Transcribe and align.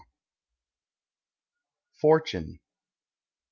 FORTUNE. 1.99 2.57